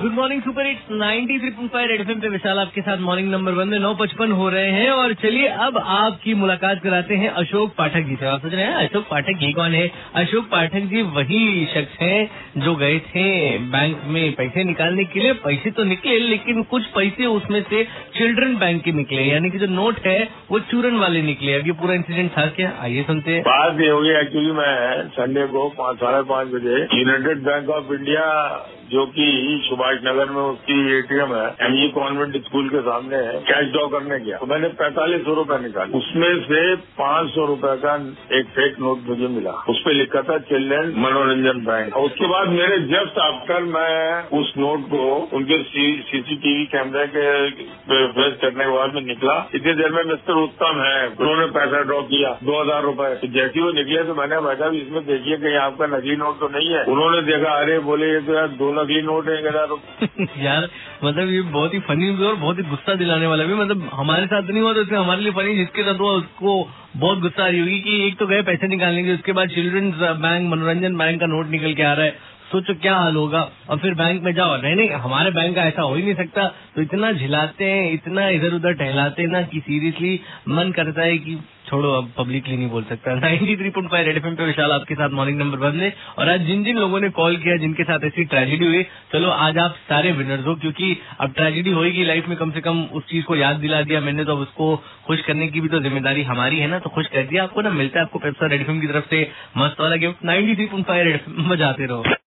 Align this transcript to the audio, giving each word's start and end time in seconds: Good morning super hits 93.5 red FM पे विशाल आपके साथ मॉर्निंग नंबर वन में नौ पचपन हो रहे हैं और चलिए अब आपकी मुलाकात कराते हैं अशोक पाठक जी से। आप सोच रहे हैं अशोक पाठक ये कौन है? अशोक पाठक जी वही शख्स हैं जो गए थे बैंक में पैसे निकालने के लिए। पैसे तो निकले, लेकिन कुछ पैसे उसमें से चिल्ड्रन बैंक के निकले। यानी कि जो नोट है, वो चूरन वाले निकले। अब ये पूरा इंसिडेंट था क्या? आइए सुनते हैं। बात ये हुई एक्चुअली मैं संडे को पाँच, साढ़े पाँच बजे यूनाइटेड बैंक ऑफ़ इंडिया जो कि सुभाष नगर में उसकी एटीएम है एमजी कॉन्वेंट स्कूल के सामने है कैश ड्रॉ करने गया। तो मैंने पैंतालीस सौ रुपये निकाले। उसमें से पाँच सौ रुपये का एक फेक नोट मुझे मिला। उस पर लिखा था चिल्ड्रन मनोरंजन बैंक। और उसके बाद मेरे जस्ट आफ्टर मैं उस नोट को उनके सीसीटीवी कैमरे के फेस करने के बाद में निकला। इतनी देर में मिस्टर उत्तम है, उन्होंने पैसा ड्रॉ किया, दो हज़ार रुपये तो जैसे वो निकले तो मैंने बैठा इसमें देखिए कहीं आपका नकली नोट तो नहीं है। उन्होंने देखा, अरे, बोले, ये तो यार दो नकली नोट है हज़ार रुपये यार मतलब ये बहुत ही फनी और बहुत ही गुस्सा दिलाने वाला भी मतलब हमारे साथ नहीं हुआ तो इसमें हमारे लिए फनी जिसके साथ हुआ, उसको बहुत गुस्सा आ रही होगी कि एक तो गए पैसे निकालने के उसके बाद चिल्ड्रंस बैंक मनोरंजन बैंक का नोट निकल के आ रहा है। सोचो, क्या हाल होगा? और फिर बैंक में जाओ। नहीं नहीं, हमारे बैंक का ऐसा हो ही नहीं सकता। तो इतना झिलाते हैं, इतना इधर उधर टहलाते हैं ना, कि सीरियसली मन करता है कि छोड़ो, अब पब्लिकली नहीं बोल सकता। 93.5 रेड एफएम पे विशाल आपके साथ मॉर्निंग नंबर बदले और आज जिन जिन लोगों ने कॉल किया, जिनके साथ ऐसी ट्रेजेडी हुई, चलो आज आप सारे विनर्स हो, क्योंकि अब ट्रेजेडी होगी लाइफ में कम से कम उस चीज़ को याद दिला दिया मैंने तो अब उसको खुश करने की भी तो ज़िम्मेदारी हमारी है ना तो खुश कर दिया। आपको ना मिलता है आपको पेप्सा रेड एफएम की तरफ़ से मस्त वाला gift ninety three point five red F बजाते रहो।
Good 0.00 0.12
morning 0.12 0.42
super 0.42 0.66
hits 0.66 0.82
93.5 0.92 1.86
red 1.88 2.00
FM 2.00 2.20
पे 2.20 2.28
विशाल 2.28 2.58
आपके 2.58 2.80
साथ 2.80 2.98
मॉर्निंग 2.98 3.30
नंबर 3.30 3.52
वन 3.52 3.68
में 3.68 3.78
नौ 3.78 3.94
पचपन 3.94 4.30
हो 4.32 4.48
रहे 4.48 4.70
हैं 4.70 4.90
और 4.90 5.12
चलिए 5.14 5.46
अब 5.46 5.78
आपकी 5.78 6.34
मुलाकात 6.34 6.80
कराते 6.82 7.14
हैं 7.14 7.28
अशोक 7.30 7.74
पाठक 7.78 8.00
जी 8.00 8.16
से। 8.16 8.26
आप 8.26 8.40
सोच 8.40 8.52
रहे 8.52 8.64
हैं 8.64 8.74
अशोक 8.74 9.04
पाठक 9.10 9.42
ये 9.42 9.52
कौन 9.52 9.70
है? 9.70 9.90
अशोक 10.14 10.44
पाठक 10.44 10.80
जी 10.80 11.02
वही 11.02 11.66
शख्स 11.74 12.00
हैं 12.00 12.30
जो 12.58 12.74
गए 12.74 12.98
थे 12.98 13.58
बैंक 13.58 14.02
में 14.06 14.32
पैसे 14.32 14.64
निकालने 14.64 15.04
के 15.04 15.20
लिए। 15.20 15.32
पैसे 15.32 15.70
तो 15.70 15.84
निकले, 15.84 16.18
लेकिन 16.18 16.62
कुछ 16.62 16.86
पैसे 16.86 17.26
उसमें 17.26 17.62
से 17.62 17.84
चिल्ड्रन 18.18 18.56
बैंक 18.56 18.82
के 18.82 18.92
निकले। 18.92 19.22
यानी 19.22 19.50
कि 19.50 19.58
जो 19.58 19.66
नोट 19.66 19.98
है, 20.06 20.28
वो 20.50 20.58
चूरन 20.60 20.96
वाले 20.96 21.22
निकले। 21.22 21.54
अब 21.54 21.66
ये 21.66 21.72
पूरा 21.72 21.94
इंसिडेंट 21.94 22.30
था 22.38 22.46
क्या? 22.46 22.72
आइए 22.80 23.02
सुनते 23.02 23.32
हैं। 23.32 23.42
बात 23.42 23.80
ये 23.80 23.90
हुई 23.90 24.10
एक्चुअली 24.10 24.52
मैं 24.52 25.08
संडे 25.08 25.46
को 25.46 25.68
पाँच, 25.68 25.96
साढ़े 25.96 26.22
पाँच 26.22 26.48
बजे 26.48 27.00
यूनाइटेड 27.00 27.44
बैंक 27.44 27.68
ऑफ़ 27.68 27.92
इंडिया 27.92 28.26
जो 28.90 29.04
कि 29.08 29.24
सुभाष 29.64 29.98
नगर 30.04 30.30
में 30.30 30.42
उसकी 30.42 30.76
एटीएम 30.98 31.34
है 31.34 31.46
एमजी 31.62 31.88
कॉन्वेंट 31.90 32.36
स्कूल 32.44 32.68
के 32.68 32.80
सामने 32.80 33.16
है 33.18 33.34
कैश 33.48 33.70
ड्रॉ 33.72 33.86
करने 33.88 34.18
गया। 34.20 34.36
तो 34.36 34.46
मैंने 34.46 34.68
पैंतालीस 34.80 35.22
सौ 35.24 35.34
रुपये 35.34 35.58
निकाले। 35.58 35.98
उसमें 35.98 36.42
से 36.44 36.62
पाँच 36.98 37.28
सौ 37.30 37.44
रुपये 37.46 37.76
का 37.76 37.94
एक 38.38 38.46
फेक 38.50 38.80
नोट 38.80 39.08
मुझे 39.08 39.28
मिला। 39.30 39.52
उस 39.68 39.82
पर 39.84 39.92
लिखा 39.92 40.22
था 40.22 40.38
चिल्ड्रन 40.50 40.92
मनोरंजन 40.98 41.64
बैंक। 41.66 41.96
और 41.96 42.04
उसके 42.04 42.26
बाद 42.26 42.48
मेरे 42.50 42.78
जस्ट 42.88 43.18
आफ्टर 43.20 43.62
मैं 43.70 43.98
उस 44.38 44.52
नोट 44.58 44.86
को 44.86 45.04
उनके 45.32 45.62
सीसीटीवी 45.64 46.64
कैमरे 46.66 47.06
के 47.08 47.28
फेस 47.50 48.34
करने 48.42 48.64
के 48.64 48.70
बाद 48.70 48.94
में 48.94 49.02
निकला। 49.04 49.36
इतनी 49.54 49.72
देर 49.74 49.92
में 49.92 50.02
मिस्टर 50.04 50.42
उत्तम 50.42 50.82
है, 50.82 50.98
उन्होंने 51.10 51.46
पैसा 51.52 51.82
ड्रॉ 51.82 52.00
किया, 52.10 52.30
दो 52.42 52.60
हज़ार 52.60 52.82
रुपये 52.82 53.14
तो 53.16 53.28
जैसे 53.30 53.60
वो 53.60 53.70
निकले 53.72 54.02
तो 54.04 54.14
मैंने 54.14 54.40
बैठा 54.40 54.68
इसमें 54.76 55.04
देखिए 55.06 55.36
कहीं 55.38 55.56
आपका 55.58 55.86
नकली 55.88 56.16
नोट 56.16 56.38
तो 56.40 56.48
नहीं 56.50 56.68
है। 56.70 56.84
उन्होंने 56.90 57.22
देखा, 57.24 57.52
अरे, 57.54 57.78
बोले, 57.86 58.06
ये 58.10 58.20
तो 58.20 58.34
यार 58.34 58.48
दो 58.60 58.72
नकली 58.82 59.02
नोट 59.02 59.28
है 59.28 59.48
हज़ार 59.48 59.68
रुपये 59.68 60.26
यार 60.44 60.68
मतलब 61.04 61.30
ये 61.30 61.40
बहुत 61.40 61.74
ही 61.74 61.78
फनी 61.78 62.24
और 62.24 62.34
बहुत 62.34 62.58
ही 62.58 62.62
गुस्सा 62.62 62.94
दिलाने 62.94 63.26
वाला 63.26 63.44
भी 63.44 63.54
मतलब 63.54 63.90
हमारे 63.92 64.26
साथ 64.26 64.42
नहीं 64.42 64.62
हुआ 64.62 64.72
तो 64.72 64.80
इसमें 64.80 64.98
हमारे 64.98 65.20
लिए 65.20 65.32
फनी 65.32 65.56
जिसके 65.56 65.82
साथ 65.82 66.00
हुआ, 66.00 66.12
उसको 66.12 66.70
बहुत 66.96 67.18
गुस्सा 67.18 67.44
आ 67.44 67.46
रही 67.46 67.60
होगी 67.60 67.80
कि 67.80 68.06
एक 68.06 68.18
तो 68.18 68.26
गए 68.26 68.42
पैसे 68.42 68.68
निकालने 68.68 69.04
के 69.04 69.14
उसके 69.14 69.32
बाद 69.32 69.48
चिल्ड्रंस 69.48 69.94
बैंक 69.94 70.50
मनोरंजन 70.50 70.96
बैंक 70.96 71.20
का 71.20 71.26
नोट 71.26 71.46
निकल 71.46 71.74
के 71.74 71.82
आ 71.82 71.92
रहा 71.92 72.04
है। 72.04 72.30
सोचो, 72.52 72.74
क्या 72.74 72.96
हाल 72.96 73.16
होगा? 73.16 73.50
और 73.70 73.78
फिर 73.78 73.94
बैंक 73.94 74.22
में 74.22 74.34
जाओ। 74.34 74.62
नहीं 74.62 74.76
नहीं, 74.76 74.90
हमारे 74.90 75.30
बैंक 75.30 75.54
का 75.54 75.62
ऐसा 75.62 75.82
हो 75.82 75.94
ही 75.94 76.02
नहीं 76.02 76.14
सकता। 76.14 76.46
तो 76.46 76.82
इतना 76.82 77.12
झिलाते 77.12 77.64
हैं, 77.64 77.92
इतना 77.92 78.28
इधर 78.28 78.54
उधर 78.54 78.72
टहलाते 78.72 79.22
हैं 79.22 79.28
ना, 79.28 79.42
कि 79.42 79.60
सीरियसली 79.60 80.20
मन 80.48 80.72
करता 80.72 81.02
है 81.02 81.18
कि 81.18 81.38
छोड़ो, 81.70 81.90
अब 81.92 82.10
पब्लिकली 82.18 82.56
नहीं 82.56 82.68
बोल 82.70 82.84
सकता। 82.84 83.14
93.5 83.16 84.04
रेड 84.04 84.16
एफएम 84.16 84.34
पे 84.36 84.46
विशाल 84.46 84.72
आपके 84.72 84.94
साथ 84.94 85.10
मॉर्निंग 85.12 85.38
नंबर 85.38 85.58
बदले 85.60 85.92
और 86.18 86.28
आज 86.28 86.46
जिन 86.46 86.64
जिन 86.64 86.76
लोगों 86.76 87.00
ने 87.00 87.08
कॉल 87.12 87.36
किया, 87.36 87.56
जिनके 87.58 87.84
साथ 87.84 88.04
ऐसी 88.04 88.24
ट्रेजेडी 88.26 88.66
हुई, 88.66 88.82
चलो 89.12 89.30
आज 89.40 89.58
आप 89.58 89.76
सारे 89.88 90.12
विनर्स 90.12 90.46
हो, 90.46 90.54
क्योंकि 90.56 90.96
अब 91.20 91.32
ट्रेजेडी 91.32 91.70
होगी 91.70 92.04
लाइफ 92.04 92.28
में 92.28 92.36
कम 92.38 92.50
से 92.50 92.60
कम 92.60 92.82
उस 92.92 93.04
चीज़ 93.10 93.24
को 93.24 93.36
याद 93.36 93.56
दिला 93.58 93.82
दिया 93.82 94.00
मैंने 94.00 94.24
तो 94.24 94.32
अब 94.32 94.40
उसको 94.40 94.74
खुश 95.06 95.20
करने 95.22 95.48
की 95.48 95.60
भी 95.60 95.68
तो 95.68 95.80
ज़िम्मेदारी 95.80 96.22
हमारी 96.24 96.58
है 96.58 96.68
ना 96.68 96.78
तो 96.78 96.90
खुश 96.90 97.06
कर 97.08 97.26
दिया। 97.26 97.42
आपको 97.42 97.62
ना 97.62 97.70
मिलता 97.72 97.98
है 97.98 98.04
आपको 98.04 98.18
पेप्सा 98.18 98.46
रेड 98.46 98.60
एफएम 98.60 98.80
की 98.80 98.86
तरफ़ 98.86 99.08
से 99.10 99.22
मस्त 99.56 99.80
वाला 99.80 99.96
gift 99.96 100.24
ninety 100.24 100.54
three 100.54 100.66
point 100.66 100.86
five 100.86 101.04
red 101.04 101.14
F 101.14 101.30
बजाते 101.48 101.86
रहो। 101.86 102.18